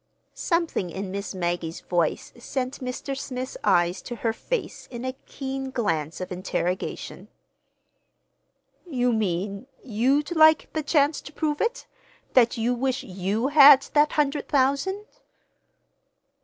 [0.33, 3.15] Something in Miss Maggie's voice sent Mr.
[3.15, 7.27] Smith's eyes to her face in a keen glance of interrogation.
[8.87, 11.85] "You mean—you'd like the chance to prove it?
[12.33, 15.05] That you wish you had that hundred thousand?"